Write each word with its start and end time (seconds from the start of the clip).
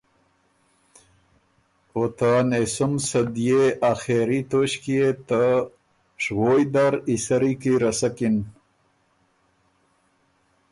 او 1.93 2.01
ته 2.17 2.27
انېسُم 2.39 2.93
صدئے 3.09 3.63
آخېري 3.91 4.39
توݭکيې 4.49 5.07
ته 5.27 5.41
شوویٛ 6.23 6.61
در 6.73 6.93
ای 7.07 7.15
سری 7.25 7.53
کی 7.61 7.73
رسکِن۔ 7.83 8.35